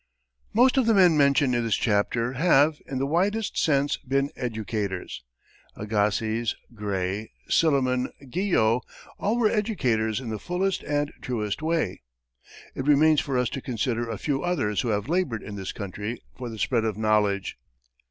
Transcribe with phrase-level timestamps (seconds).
[0.51, 5.23] Most of the men mentioned in this chapter have, in the widest sense been educators.
[5.75, 8.81] Agassiz, Gray, Silliman, Guyot
[9.19, 12.01] all were educators in the fullest and truest way.
[12.73, 16.19] It remains for us to consider a few others who have labored in this country
[16.35, 17.59] for the spread of knowledge.